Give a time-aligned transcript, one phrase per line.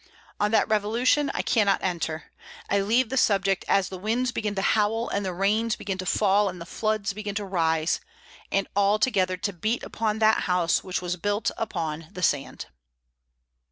[0.39, 2.31] On that Revolution I cannot enter.
[2.71, 6.07] I leave the subject as the winds began to howl and the rains began to
[6.07, 7.99] fall and the floods began to rise,
[8.51, 12.65] and all together to beat upon that house which was built upon the sand.